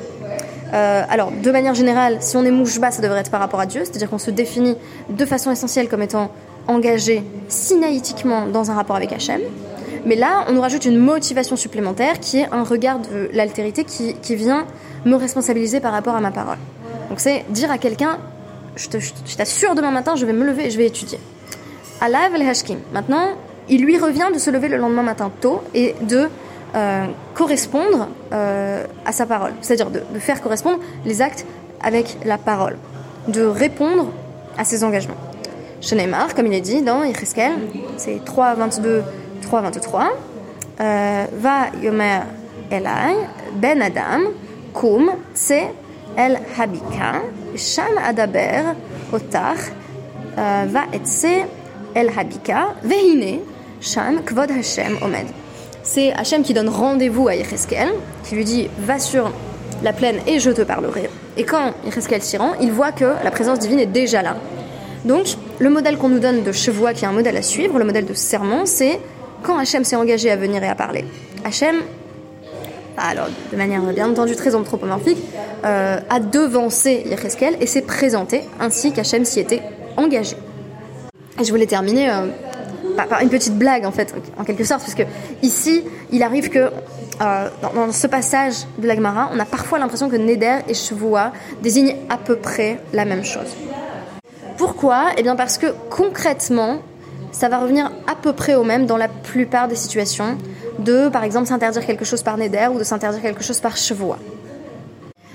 Euh, 0.74 1.04
alors, 1.10 1.32
de 1.32 1.52
manière 1.52 1.76
générale, 1.76 2.18
si 2.22 2.38
on 2.38 2.44
est 2.44 2.52
mouchba, 2.52 2.92
ça 2.92 3.02
devrait 3.02 3.20
être 3.20 3.30
par 3.30 3.40
rapport 3.40 3.60
à 3.60 3.66
Dieu, 3.66 3.82
c'est-à-dire 3.84 4.10
qu'on 4.10 4.18
se 4.18 4.32
définit 4.32 4.76
de 5.10 5.26
façon 5.26 5.52
essentielle 5.52 5.90
comme 5.90 6.02
étant 6.02 6.32
engagé 6.68 7.24
sinaïtiquement 7.50 8.48
dans 8.48 8.72
un 8.72 8.74
rapport 8.74 8.96
avec 8.96 9.12
Hachem. 9.12 9.42
Mais 10.06 10.16
là, 10.16 10.46
on 10.48 10.54
nous 10.54 10.62
rajoute 10.62 10.86
une 10.86 10.98
motivation 10.98 11.56
supplémentaire 11.56 12.20
qui 12.20 12.40
est 12.40 12.48
un 12.52 12.64
regard 12.64 13.00
de 13.00 13.30
l'altérité 13.34 13.84
qui 13.84 14.36
vient 14.36 14.66
me 15.06 15.16
responsabiliser 15.16 15.80
par 15.80 15.92
rapport 15.92 16.16
à 16.16 16.22
ma 16.22 16.32
parole. 16.32 16.58
Donc 17.12 17.20
c'est 17.20 17.44
dire 17.50 17.70
à 17.70 17.78
quelqu'un, 17.78 18.20
je 18.78 18.88
t'assure 19.36 19.76
demain 19.76 19.92
matin, 19.92 20.16
je 20.16 20.26
vais 20.26 20.32
me 20.32 20.46
lever 20.46 20.68
et 20.68 20.72
je 20.72 20.78
vais 20.78 20.86
étudier. 20.86 21.20
Alav 22.00 22.34
el 22.34 22.42
hashkim. 22.42 22.80
Maintenant, 22.94 23.32
il 23.68 23.84
lui 23.84 23.98
revient 23.98 24.30
de 24.34 24.40
se 24.40 24.50
lever 24.50 24.70
le 24.70 24.78
lendemain 24.78 25.04
matin 25.04 25.30
tôt 25.42 25.62
et 25.74 25.94
de 26.04 26.30
euh, 26.74 27.06
correspondre 27.34 28.08
euh, 28.32 28.86
à 29.06 29.12
sa 29.12 29.26
parole, 29.26 29.52
c'est-à-dire 29.60 29.90
de, 29.90 30.20
faire 30.20 30.42
correspondre 30.42 30.80
les 31.04 31.22
actes 31.22 31.46
avec 31.84 32.18
la 32.24 32.38
parole, 32.38 32.78
de 33.28 33.44
répondre 33.44 34.08
à 34.58 34.64
ses 34.64 34.86
engagements. 34.86 35.18
Neymar, 35.92 36.34
comme 36.34 36.46
il 36.48 36.54
est 36.54 36.62
dit 36.62 36.82
dans 36.82 37.04
Yecheskel, 37.04 37.52
c'est 37.98 38.24
3, 38.24 38.54
22, 38.54 39.04
3, 39.42 39.60
23, 39.60 40.12
euh, 40.80 41.26
Va 41.34 41.78
yomer 41.84 42.22
elai, 42.72 43.18
ben 43.56 43.82
adam, 43.82 44.32
kum, 44.74 45.12
tse 45.36 45.74
el 46.18 46.38
habika, 46.58 47.22
sham 47.56 47.98
adaber, 48.04 48.76
otach, 49.12 49.72
va 50.36 50.86
etse 50.94 51.46
el 51.96 52.10
habika, 52.10 52.76
vehine, 52.84 53.42
sham 53.80 54.22
kvod 54.24 54.52
Hashem 54.52 54.98
omed. 55.02 55.28
C'est 55.84 56.14
Hachem 56.14 56.44
qui 56.44 56.54
donne 56.54 56.70
rendez-vous 56.70 57.28
à 57.28 57.36
Yecheskel, 57.36 57.90
qui 58.24 58.36
lui 58.36 58.46
dit 58.46 58.70
Va 58.80 59.00
sur 59.00 59.32
la 59.84 59.94
plaine 59.94 60.18
et 60.28 60.40
je 60.40 60.52
te 60.52 60.62
parlerai. 60.62 61.10
Et 61.38 61.44
quand 61.44 61.74
Yecheskel 61.86 62.22
s'y 62.22 62.38
rend, 62.38 62.54
il 62.62 62.72
voit 62.72 62.92
que 62.92 63.16
la 63.24 63.32
présence 63.32 63.60
divine 63.60 63.80
est 63.80 63.88
déjà 63.88 64.22
là. 64.22 64.38
Donc, 65.06 65.26
le 65.58 65.70
modèle 65.70 65.98
qu'on 65.98 66.10
nous 66.10 66.20
donne 66.20 66.44
de 66.44 66.52
chevois, 66.52 66.94
qui 66.94 67.06
est 67.06 67.08
un 67.08 67.14
modèle 67.14 67.36
à 67.36 67.42
suivre, 67.42 67.80
le 67.80 67.86
modèle 67.86 68.06
de 68.06 68.14
serment, 68.14 68.66
c'est 68.66 69.00
quand 69.42 69.58
Hachem 69.58 69.84
s'est 69.84 69.96
engagé 69.96 70.30
à 70.30 70.36
venir 70.36 70.64
et 70.64 70.68
à 70.68 70.76
parler. 70.76 71.04
Hachem, 71.44 71.78
alors 72.98 73.28
de 73.52 73.58
manière 73.58 73.82
bien 73.82 74.10
entendu 74.10 74.36
très 74.36 74.56
anthropomorphique, 74.56 75.18
euh, 75.66 76.00
a 76.10 76.20
devancé 76.20 77.04
Yecheskel 77.06 77.58
et 77.60 77.68
s'est 77.68 77.82
présenté 77.82 78.42
ainsi 78.60 78.92
qu'Hachem 78.92 79.26
s'y 79.26 79.40
était 79.40 79.62
engagé. 79.98 80.36
Et 81.40 81.44
je 81.44 81.52
voulais 81.52 81.66
terminer 81.66 82.10
euh, 82.10 82.28
par, 82.96 83.22
une 83.22 83.30
petite 83.30 83.58
blague 83.58 83.86
en 83.86 83.92
fait, 83.92 84.14
en 84.38 84.44
quelque 84.44 84.64
sorte, 84.64 84.82
parce 84.82 84.96
que 84.96 85.04
ici, 85.42 85.84
il 86.12 86.24
arrive 86.24 86.50
que 86.50 86.70
euh, 87.22 87.50
dans, 87.62 87.92
ce 87.92 88.08
passage 88.08 88.56
de 88.78 88.88
l'Agmara, 88.88 89.30
on 89.34 89.40
a 89.40 89.46
parfois 89.46 89.80
l'impression 89.80 90.10
que 90.10 90.16
Neder 90.16 90.60
et 90.68 90.74
Chevoa 90.74 91.32
désignent 91.62 91.96
à 92.10 92.18
peu 92.18 92.36
près 92.38 92.80
la 92.94 93.06
même 93.06 93.24
chose. 93.24 93.56
Pourquoi? 94.58 95.08
Eh 95.18 95.24
bien 95.24 95.36
parce 95.36 95.58
que 95.58 95.68
concrètement, 95.90 96.80
ça 97.32 97.50
va 97.50 97.60
revenir 97.60 97.92
à 98.08 98.16
peu 98.16 98.34
près 98.34 98.56
au 98.56 98.64
même 98.64 98.86
dans 98.86 98.98
la 98.98 99.08
plupart 99.08 99.68
des 99.68 99.76
situations 99.76 100.38
de, 100.80 101.10
par 101.10 101.24
exemple, 101.24 101.48
s'interdire 101.48 101.86
quelque 101.86 102.06
chose 102.06 102.24
par 102.24 102.38
Neder 102.38 102.68
ou 102.74 102.80
de 102.80 102.84
s'interdire 102.84 103.22
quelque 103.22 103.44
chose 103.44 103.60
par 103.60 103.78
Chevoa. 103.78 104.18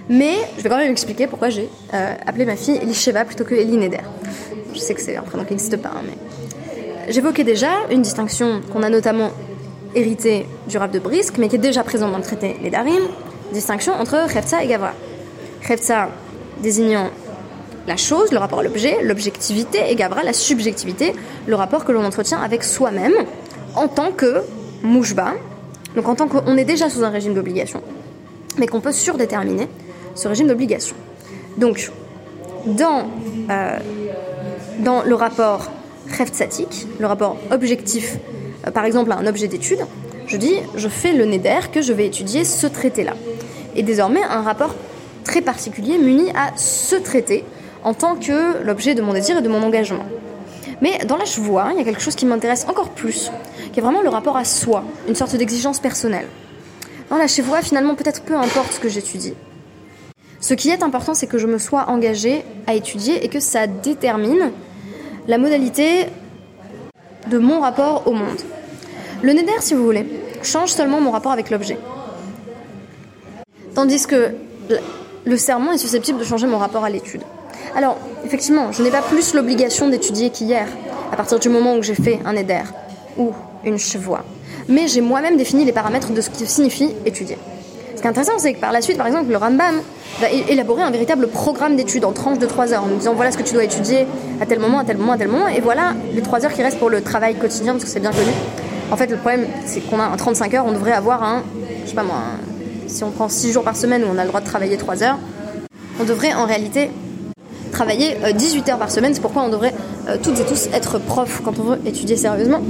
Mais 0.09 0.35
je 0.57 0.63
vais 0.63 0.69
quand 0.69 0.79
même 0.79 0.91
expliquer 0.91 1.27
pourquoi 1.27 1.49
j'ai 1.49 1.69
euh, 1.95 2.15
appelé 2.27 2.45
ma 2.45 2.57
fille 2.57 2.77
Elisheva 2.77 3.25
plutôt 3.25 3.45
que 3.45 3.55
Eli 3.55 3.77
Neder. 3.77 4.05
Je 4.73 4.79
sais 4.79 4.95
que 4.95 5.01
c'est 5.01 5.17
un 5.17 5.23
prénom 5.23 5.45
qui 5.45 5.53
n'existe 5.53 5.77
pas, 5.79 5.89
hein, 5.89 6.03
mais 6.05 6.17
J'évoquais 7.09 7.45
déjà 7.45 7.69
une 7.91 8.03
distinction 8.03 8.61
qu'on 8.73 8.83
a 8.83 8.89
notamment 8.89 9.31
héritée 9.95 10.45
du 10.69 10.77
Rav 10.77 10.91
de 10.91 10.99
Brisk, 10.99 11.39
mais 11.39 11.49
qui 11.49 11.55
est 11.55 11.61
déjà 11.61 11.85
présente 11.85 12.11
dans 12.11 12.19
le 12.19 12.25
traité 12.25 12.57
Les 12.63 12.71
Darim, 12.71 13.03
distinction 13.53 13.93
entre 13.95 14.27
Khefza 14.27 14.65
et 14.65 14.67
Gavra. 14.67 14.93
Khefza 15.63 16.09
désignant 16.63 17.11
la 17.87 17.97
chose, 17.97 18.33
le 18.33 18.39
rapport 18.39 18.59
à 18.59 18.63
l'objet, 18.65 18.99
l'objectivité, 19.05 19.79
et 19.89 19.95
Gavra 19.95 20.25
la 20.25 20.33
subjectivité, 20.33 21.15
le 21.47 21.55
rapport 21.55 21.85
que 21.85 21.93
l'on 21.93 22.05
entretient 22.05 22.43
avec 22.43 22.65
soi-même 22.65 23.15
en 23.77 23.87
tant 23.87 24.11
que 24.11 24.43
mouchba, 24.87 25.35
donc 25.95 26.09
en 26.09 26.15
tant 26.15 26.29
qu'on 26.29 26.57
est 26.57 26.65
déjà 26.65 26.89
sous 26.89 27.05
un 27.05 27.11
régime 27.11 27.35
d'obligation, 27.35 27.83
mais 28.59 28.67
qu'on 28.67 28.81
peut 28.81 28.93
surdéterminer 28.93 29.69
ce 30.15 30.29
régime 30.29 30.47
d'obligation. 30.47 30.97
Donc, 31.59 31.91
dans, 32.67 33.09
euh, 33.51 33.79
dans 34.81 35.03
le 35.03 35.15
rapport 35.15 35.71
le 37.01 37.07
rapport 37.07 37.37
objectif, 37.51 38.19
euh, 38.67 38.71
par 38.71 38.85
exemple 38.85 39.11
à 39.13 39.17
un 39.17 39.27
objet 39.27 39.49
d'étude, 39.49 39.81
je 40.27 40.37
dis 40.37 40.55
je 40.75 40.89
fais 40.89 41.13
le 41.13 41.25
neder 41.25 41.71
que 41.73 41.83
je 41.83 41.93
vais 41.93 42.07
étudier 42.07 42.45
ce 42.45 42.67
traité-là. 42.67 43.15
Et 43.75 43.83
désormais 43.83 44.23
un 44.23 44.43
rapport 44.43 44.75
très 45.25 45.43
particulier 45.43 45.99
muni 45.99 46.31
à 46.31 46.57
ce 46.57 46.97
traité 46.97 47.45
en 47.83 47.95
tant 47.95 48.17
que 48.17 48.63
l'objet 48.65 48.95
de 48.95 49.03
mon 49.03 49.13
désir 49.13 49.39
et 49.39 49.43
de 49.43 49.49
mon 49.49 49.63
engagement. 49.63 50.07
Mais 50.81 50.99
dans 51.07 51.17
la 51.17 51.25
chevoie, 51.25 51.71
il 51.73 51.79
y 51.79 51.81
a 51.81 51.85
quelque 51.85 52.01
chose 52.01 52.15
qui 52.15 52.27
m'intéresse 52.27 52.67
encore 52.69 52.91
plus, 52.91 53.31
qui 53.77 53.81
est 53.81 53.83
vraiment 53.83 54.01
le 54.01 54.09
rapport 54.09 54.39
à 54.39 54.45
soi, 54.47 54.85
une 55.07 55.15
sorte 55.15 55.37
d'exigence 55.37 55.81
personnelle. 55.81 56.27
Dans 57.11 57.19
la 57.19 57.27
chevoie, 57.27 57.61
finalement, 57.61 57.95
peut-être 57.95 58.23
peu 58.23 58.35
importe 58.35 58.73
ce 58.73 58.81
que 58.81 58.89
j'étudie. 58.89 59.35
Ce 60.41 60.55
qui 60.55 60.71
est 60.71 60.83
important, 60.83 61.13
c'est 61.13 61.27
que 61.27 61.37
je 61.37 61.47
me 61.47 61.59
sois 61.59 61.91
engagée 61.91 62.43
à 62.67 62.73
étudier 62.73 63.23
et 63.23 63.29
que 63.29 63.39
ça 63.39 63.67
détermine 63.67 64.51
la 65.29 65.37
modalité 65.37 66.07
de 67.29 67.37
mon 67.37 67.61
rapport 67.61 68.07
au 68.07 68.13
monde. 68.13 68.41
Le 69.21 69.35
neder, 69.35 69.61
si 69.61 69.75
vous 69.75 69.85
voulez, 69.85 70.07
change 70.43 70.71
seulement 70.71 71.03
mon 71.03 71.11
rapport 71.11 71.33
avec 71.33 71.51
l'objet. 71.51 71.77
Tandis 73.75 74.07
que 74.07 74.31
le 75.27 75.37
serment 75.37 75.73
est 75.73 75.79
susceptible 75.79 76.19
de 76.19 76.25
changer 76.25 76.47
mon 76.47 76.57
rapport 76.57 76.85
à 76.85 76.89
l'étude. 76.89 77.21
Alors, 77.75 77.99
effectivement, 78.25 78.73
je 78.73 78.83
n'ai 78.83 78.91
pas 78.91 79.03
plus 79.03 79.35
l'obligation 79.35 79.91
d'étudier 79.91 80.31
qu'hier, 80.31 80.67
à 81.13 81.17
partir 81.17 81.39
du 81.39 81.51
moment 81.51 81.77
où 81.77 81.83
j'ai 81.83 81.95
fait 81.95 82.21
un 82.25 82.33
neder 82.33 82.63
ou 83.19 83.33
une 83.67 83.79
chevoie. 83.79 84.25
Mais 84.69 84.89
j'ai 84.89 85.01
moi-même 85.01 85.37
défini 85.37 85.65
les 85.65 85.73
paramètres 85.73 86.13
de 86.13 86.21
ce 86.21 86.31
qui 86.31 86.47
signifie 86.47 86.91
étudier. 87.05 87.39
Ce 87.95 88.01
qui 88.01 88.07
est 88.07 88.11
intéressant, 88.11 88.39
c'est 88.39 88.55
que 88.55 88.61
par 88.61 88.73
la 88.73 88.83
suite, 88.83 88.97
par 88.97 89.07
exemple, 89.07 89.31
le 89.31 89.37
Rambam 89.37 89.81
va 90.21 90.31
élaborer 90.31 90.83
un 90.83 90.91
véritable 90.91 91.29
programme 91.29 91.77
d'études 91.77 92.05
en 92.05 92.13
tranches 92.13 92.39
de 92.39 92.47
3 92.47 92.73
heures, 92.73 92.85
en 92.85 92.89
disant 92.89 93.15
voilà 93.15 93.31
ce 93.31 93.39
que 93.39 93.43
tu 93.43 93.55
dois 93.55 93.65
étudier 93.65 94.07
à 94.41 94.47
tel 94.47 94.59
moment, 94.59 94.79
à 94.79 94.85
tel 94.85 94.97
moment, 94.97 95.13
à 95.13 95.19
tel 95.19 95.29
moment, 95.29 95.49
et 95.49 95.61
voilà 95.61 95.95
les 96.15 96.23
3 96.23 96.45
heures 96.45 96.53
qui 96.53 96.63
restent 96.63 96.79
pour 96.79 96.91
le 96.91 97.01
travail 97.01 97.35
quotidien, 97.35 97.73
parce 97.73 97.85
que 97.85 97.91
c'est 97.91 98.01
bien 98.01 98.13
connu. 98.13 98.31
En 98.91 98.97
fait, 98.97 99.07
le 99.07 99.17
problème, 99.17 99.47
c'est 99.65 99.81
qu'on 99.81 99.99
a 99.99 100.05
un 100.05 100.17
35 100.17 100.55
heures, 100.55 100.67
on 100.67 100.73
devrait 100.73 100.93
avoir 100.93 101.23
un, 101.23 101.43
je 101.85 101.91
sais 101.91 101.95
pas 101.95 102.03
moi, 102.03 102.17
si 102.87 103.03
on 103.03 103.11
prend 103.11 103.29
6 103.29 103.53
jours 103.53 103.65
par 103.65 103.77
semaine 103.77 104.05
où 104.05 104.09
on 104.13 104.19
a 104.19 104.23
le 104.23 104.29
droit 104.29 104.41
de 104.41 104.47
travailler 104.47 104.77
3 104.77 105.03
heures, 105.03 105.19
on 106.01 106.05
devrait 106.05 106.35
en 106.35 106.45
réalité 106.45 106.91
travailler 107.73 108.17
18 108.35 108.69
euh, 108.69 108.73
heures 108.73 108.79
par 108.79 108.91
semaine. 108.91 109.13
C'est 109.15 109.21
pourquoi 109.21 109.43
on 109.43 109.49
devrait 109.49 109.75
euh, 110.09 110.17
toutes 110.23 110.39
et 110.39 110.45
tous 110.45 110.69
être 110.73 110.99
profs 110.99 111.41
quand 111.45 111.59
on 111.59 111.63
veut 111.63 111.79
étudier 111.85 112.17
sérieusement. 112.17 112.61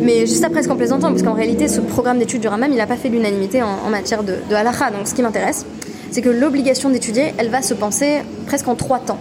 Mais 0.00 0.20
juste 0.26 0.44
après, 0.44 0.62
ce 0.62 0.68
qu'en 0.68 0.76
plaisantant, 0.76 1.10
parce 1.10 1.22
qu'en 1.22 1.34
réalité, 1.34 1.68
ce 1.68 1.80
programme 1.80 2.18
d'études 2.18 2.40
du 2.40 2.48
Ramam, 2.48 2.70
il 2.70 2.76
n'a 2.78 2.86
pas 2.86 2.96
fait 2.96 3.08
l'unanimité 3.08 3.62
en, 3.62 3.90
matière 3.90 4.22
de, 4.22 4.32
de. 4.32 4.96
Donc, 4.96 5.06
ce 5.06 5.14
qui 5.14 5.22
m'intéresse, 5.22 5.66
c'est 6.10 6.22
que 6.22 6.30
l'obligation 6.30 6.88
d'étudier, 6.88 7.34
elle 7.36 7.50
va 7.50 7.60
se 7.60 7.74
penser 7.74 8.22
presque 8.46 8.68
en 8.68 8.74
trois 8.74 8.98
temps. 8.98 9.18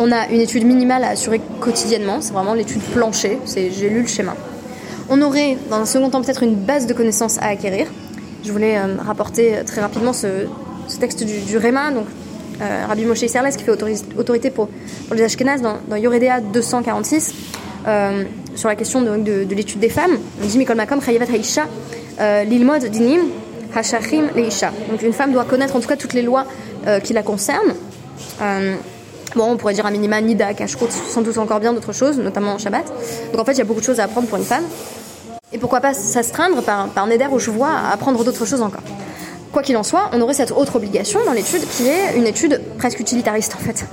On 0.00 0.10
a 0.10 0.28
une 0.28 0.40
étude 0.40 0.64
minimale 0.64 1.04
à 1.04 1.10
assurer 1.10 1.40
quotidiennement, 1.60 2.20
c'est 2.20 2.32
vraiment 2.32 2.54
l'étude 2.54 2.82
planchée, 2.82 3.38
c'est 3.44 3.70
j'ai 3.70 3.88
lu 3.88 4.02
le 4.02 4.06
schéma. 4.06 4.34
On 5.10 5.22
aurait 5.22 5.56
dans 5.70 5.76
un 5.76 5.86
second 5.86 6.10
temps 6.10 6.22
peut-être 6.22 6.42
une 6.42 6.54
base 6.54 6.86
de 6.86 6.94
connaissances 6.94 7.38
à 7.38 7.46
acquérir. 7.46 7.86
Je 8.44 8.52
voulais 8.52 8.76
euh, 8.76 8.96
rapporter 9.04 9.56
très 9.66 9.80
rapidement 9.80 10.12
ce, 10.12 10.46
texte 11.00 11.24
du, 11.24 11.40
du 11.40 11.56
Réma, 11.56 11.90
donc 11.90 12.06
euh, 12.60 12.86
Rabbi 12.88 13.04
Moshe 13.04 13.26
Serles 13.26 13.50
qui 13.56 13.64
fait 13.64 13.70
autorité 13.70 14.50
pour, 14.50 14.68
les 15.12 15.22
Ashkenaz 15.22 15.60
dans, 15.60 15.76
dans 15.88 15.96
Yoredea 15.96 16.40
246 16.40 17.34
euh, 17.86 18.24
sur 18.56 18.68
la 18.68 18.76
question 18.76 19.00
de, 19.02 19.54
l'étude 19.54 19.80
des 19.80 19.88
femmes. 19.88 20.18
Il 20.42 20.48
dit 20.48 20.58
Mikol 20.58 20.76
Makom 20.76 21.00
Haisha 21.00 21.62
euh, 22.20 22.44
Lilmod 22.44 22.84
Dinim 22.86 23.20
Hashachim 23.74 24.28
Leisha. 24.34 24.72
Donc 24.90 25.02
une 25.02 25.12
femme 25.12 25.32
doit 25.32 25.44
connaître 25.44 25.76
en 25.76 25.80
tout 25.80 25.88
cas 25.88 25.96
toutes 25.96 26.14
les 26.14 26.22
lois 26.22 26.46
qui 27.04 27.12
la 27.12 27.22
concernent. 27.22 27.74
Bon, 29.36 29.44
on 29.44 29.56
pourrait 29.58 29.74
dire 29.74 29.84
un 29.84 29.90
minima 29.90 30.22
Nida, 30.22 30.54
Kashrut, 30.54 30.90
sans 30.90 31.20
doute 31.20 31.36
encore 31.36 31.60
bien 31.60 31.74
d'autres 31.74 31.92
choses, 31.92 32.18
notamment 32.18 32.54
en 32.54 32.58
Shabbat. 32.58 32.86
Donc 33.30 33.40
en 33.40 33.44
fait, 33.44 33.52
il 33.52 33.58
y 33.58 33.60
a 33.60 33.64
beaucoup 33.64 33.80
de 33.80 33.84
choses 33.84 34.00
à 34.00 34.04
apprendre 34.04 34.26
pour 34.26 34.38
une 34.38 34.44
femme. 34.44 34.64
Et 35.52 35.58
pourquoi 35.58 35.80
pas 35.80 35.92
s'astreindre 35.92 36.62
par, 36.62 36.88
par 36.88 37.06
Neder 37.06 37.26
ou 37.30 37.38
vois 37.38 37.68
à 37.68 37.92
apprendre 37.92 38.24
d'autres 38.24 38.46
choses 38.46 38.62
encore. 38.62 38.82
Quoi 39.52 39.62
qu'il 39.62 39.76
en 39.76 39.82
soit, 39.82 40.10
on 40.12 40.20
aurait 40.20 40.34
cette 40.34 40.52
autre 40.52 40.76
obligation 40.76 41.20
dans 41.24 41.32
l'étude 41.32 41.62
qui 41.68 41.88
est 41.88 42.16
une 42.16 42.26
étude 42.26 42.60
presque 42.76 43.00
utilitariste 43.00 43.54
en 43.56 43.64
fait. 43.64 43.86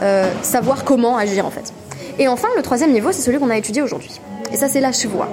Euh, 0.00 0.30
savoir 0.42 0.84
comment 0.84 1.16
agir 1.16 1.46
en 1.46 1.50
fait. 1.50 1.72
Et 2.18 2.28
enfin, 2.28 2.48
le 2.56 2.62
troisième 2.62 2.92
niveau, 2.92 3.12
c'est 3.12 3.22
celui 3.22 3.38
qu'on 3.38 3.50
a 3.50 3.56
étudié 3.56 3.82
aujourd'hui. 3.82 4.20
Et 4.52 4.56
ça, 4.56 4.68
c'est 4.68 4.80
la 4.80 4.92
chevoie. 4.92 5.28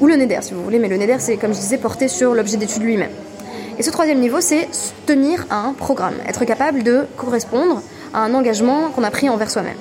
Ou 0.00 0.06
le 0.06 0.16
neder, 0.16 0.38
si 0.42 0.54
vous 0.54 0.62
voulez, 0.62 0.78
mais 0.78 0.88
le 0.88 0.96
neder, 0.96 1.16
c'est, 1.18 1.36
comme 1.36 1.52
je 1.52 1.58
disais, 1.58 1.78
porté 1.78 2.08
sur 2.08 2.34
l'objet 2.34 2.56
d'étude 2.56 2.82
lui-même. 2.82 3.10
Et 3.78 3.82
ce 3.82 3.90
troisième 3.90 4.18
niveau, 4.18 4.40
c'est 4.40 4.68
tenir 5.06 5.46
un 5.50 5.72
programme, 5.72 6.14
être 6.26 6.44
capable 6.44 6.82
de 6.82 7.06
correspondre 7.16 7.82
à 8.12 8.20
un 8.20 8.34
engagement 8.34 8.90
qu'on 8.90 9.04
a 9.04 9.10
pris 9.10 9.28
envers 9.28 9.50
soi-même. 9.50 9.76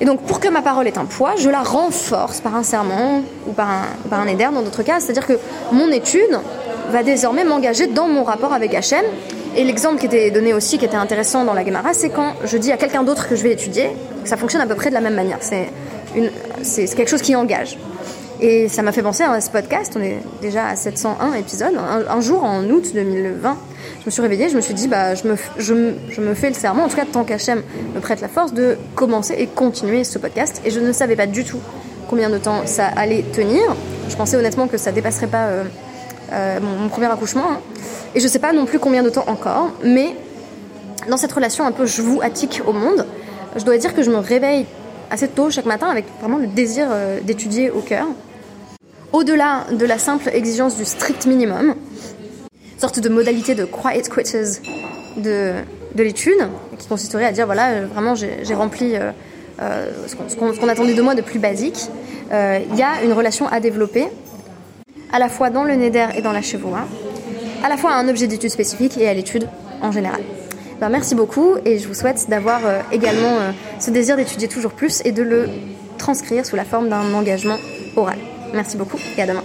Et 0.00 0.04
donc, 0.04 0.20
pour 0.22 0.40
que 0.40 0.48
ma 0.48 0.60
parole 0.60 0.86
ait 0.86 0.98
un 0.98 1.04
poids, 1.04 1.34
je 1.36 1.48
la 1.48 1.62
renforce 1.62 2.40
par 2.40 2.54
un 2.56 2.62
serment 2.62 3.22
ou 3.46 3.52
par 3.52 3.70
un, 3.70 3.82
par 4.10 4.20
un 4.20 4.52
dans 4.52 4.62
d'autres 4.62 4.82
cas. 4.82 5.00
C'est-à-dire 5.00 5.26
que 5.26 5.38
mon 5.72 5.90
étude 5.90 6.38
va 6.90 7.02
désormais 7.02 7.44
m'engager 7.44 7.86
dans 7.86 8.08
mon 8.08 8.24
rapport 8.24 8.52
avec 8.52 8.74
Hachem 8.74 9.04
Et 9.56 9.64
l'exemple 9.64 9.98
qui 9.98 10.06
était 10.06 10.30
donné 10.30 10.52
aussi, 10.52 10.78
qui 10.78 10.84
était 10.84 10.96
intéressant 10.96 11.44
dans 11.44 11.54
la 11.54 11.64
Gemara, 11.64 11.94
c'est 11.94 12.10
quand 12.10 12.34
je 12.44 12.56
dis 12.56 12.72
à 12.72 12.76
quelqu'un 12.76 13.02
d'autre 13.02 13.28
que 13.28 13.36
je 13.36 13.42
vais 13.42 13.52
étudier, 13.52 13.90
ça 14.24 14.36
fonctionne 14.36 14.62
à 14.62 14.66
peu 14.66 14.74
près 14.74 14.90
de 14.90 14.94
la 14.94 15.00
même 15.00 15.14
manière. 15.14 15.38
C'est 15.40 15.68
c'est 16.62 16.86
quelque 16.94 17.08
chose 17.08 17.22
qui 17.22 17.34
engage. 17.34 17.76
Et 18.40 18.68
ça 18.68 18.82
m'a 18.82 18.92
fait 18.92 19.02
penser 19.02 19.22
à 19.22 19.40
ce 19.40 19.50
podcast. 19.50 19.94
On 19.96 20.02
est 20.02 20.18
déjà 20.42 20.66
à 20.66 20.76
701 20.76 21.34
épisodes. 21.34 21.74
Un, 22.08 22.20
jour, 22.20 22.44
en 22.44 22.64
août 22.64 22.90
2020, 22.92 23.56
je 24.00 24.06
me 24.06 24.10
suis 24.10 24.22
réveillée, 24.22 24.48
je 24.48 24.56
me 24.56 24.60
suis 24.60 24.74
dit, 24.74 24.88
bah, 24.88 25.14
je 25.14 25.26
me, 25.26 25.36
je, 25.56 25.92
je 26.10 26.20
me 26.20 26.34
fais 26.34 26.48
le 26.48 26.54
serment, 26.54 26.84
en 26.84 26.88
tout 26.88 26.96
cas, 26.96 27.06
tant 27.10 27.24
qu'Hachem 27.24 27.62
me 27.94 28.00
prête 28.00 28.20
la 28.20 28.28
force, 28.28 28.52
de 28.52 28.76
commencer 28.94 29.34
et 29.38 29.46
continuer 29.46 30.04
ce 30.04 30.18
podcast. 30.18 30.60
Et 30.64 30.70
je 30.70 30.80
ne 30.80 30.92
savais 30.92 31.16
pas 31.16 31.26
du 31.26 31.44
tout 31.44 31.60
combien 32.08 32.28
de 32.28 32.38
temps 32.38 32.62
ça 32.66 32.86
allait 32.86 33.24
tenir. 33.32 33.62
Je 34.08 34.16
pensais 34.16 34.36
honnêtement 34.36 34.66
que 34.66 34.76
ça 34.76 34.92
dépasserait 34.92 35.26
pas 35.26 35.46
euh, 35.46 35.64
euh, 36.34 36.58
mon, 36.60 36.88
premier 36.88 37.06
accouchement. 37.06 37.44
Et 38.14 38.20
je 38.20 38.26
sais 38.26 38.38
pas 38.38 38.52
non 38.52 38.66
plus 38.66 38.78
combien 38.78 39.02
de 39.02 39.10
temps 39.10 39.24
encore. 39.28 39.70
Mais 39.84 40.16
dans 41.08 41.16
cette 41.16 41.32
relation 41.32 41.64
un 41.64 41.72
peu 41.72 41.86
je 41.86 42.02
vous 42.02 42.20
attique 42.22 42.62
au 42.66 42.72
monde, 42.72 43.06
je 43.56 43.64
dois 43.64 43.76
dire 43.78 43.94
que 43.94 44.02
je 44.02 44.10
me 44.10 44.16
réveille 44.16 44.66
assez 45.10 45.28
tôt 45.28 45.50
chaque 45.50 45.66
matin 45.66 45.86
avec 45.88 46.06
vraiment 46.20 46.38
le 46.38 46.46
désir 46.46 46.88
euh, 46.90 47.20
d'étudier 47.20 47.70
au 47.70 47.80
cœur. 47.80 48.06
Au-delà 49.12 49.66
de 49.70 49.86
la 49.86 49.98
simple 49.98 50.28
exigence 50.32 50.76
du 50.76 50.84
strict 50.84 51.26
minimum, 51.26 51.76
sorte 52.78 52.98
de 52.98 53.08
modalité 53.08 53.54
de 53.54 53.64
quiet 53.64 54.02
quitters 54.02 54.60
de, 55.16 55.52
de 55.94 56.02
l'étude, 56.02 56.48
qui 56.78 56.88
consisterait 56.88 57.26
à 57.26 57.32
dire 57.32 57.46
voilà, 57.46 57.70
euh, 57.70 57.86
vraiment 57.86 58.16
j'ai 58.16 58.54
rempli 58.54 58.94
ce 59.58 60.16
qu'on 60.36 60.68
attendait 60.68 60.94
de 60.94 61.02
moi 61.02 61.14
de 61.14 61.22
plus 61.22 61.38
basique. 61.38 61.78
Il 62.32 62.76
y 62.76 62.82
a 62.82 63.04
une 63.04 63.12
relation 63.12 63.46
à 63.46 63.60
développer, 63.60 64.08
à 65.14 65.20
la 65.20 65.28
fois 65.28 65.48
dans 65.48 65.62
le 65.62 65.76
Neder 65.76 66.08
et 66.16 66.22
dans 66.22 66.32
la 66.32 66.42
chevoie, 66.42 66.88
à 67.62 67.68
la 67.68 67.76
fois 67.76 67.92
à 67.92 67.94
un 67.94 68.08
objet 68.08 68.26
d'étude 68.26 68.50
spécifique 68.50 68.98
et 68.98 69.08
à 69.08 69.14
l'étude 69.14 69.48
en 69.80 69.92
général. 69.92 70.20
Ben, 70.80 70.88
merci 70.88 71.14
beaucoup 71.14 71.54
et 71.64 71.78
je 71.78 71.86
vous 71.86 71.94
souhaite 71.94 72.28
d'avoir 72.28 72.66
euh, 72.66 72.80
également 72.90 73.38
euh, 73.38 73.52
ce 73.78 73.92
désir 73.92 74.16
d'étudier 74.16 74.48
toujours 74.48 74.72
plus 74.72 75.02
et 75.04 75.12
de 75.12 75.22
le 75.22 75.48
transcrire 75.98 76.44
sous 76.44 76.56
la 76.56 76.64
forme 76.64 76.88
d'un 76.88 77.14
engagement 77.14 77.58
oral. 77.94 78.18
Merci 78.52 78.76
beaucoup 78.76 78.98
et 79.16 79.22
à 79.22 79.26
demain. 79.26 79.44